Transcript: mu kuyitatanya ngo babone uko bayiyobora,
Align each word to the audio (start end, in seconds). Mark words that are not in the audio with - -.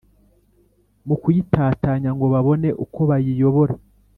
mu 1.07 1.15
kuyitatanya 1.21 2.09
ngo 2.15 2.25
babone 2.33 2.69
uko 2.83 2.99
bayiyobora, 3.09 3.73